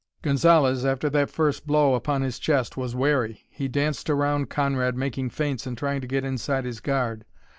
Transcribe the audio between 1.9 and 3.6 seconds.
upon his chest, was wary.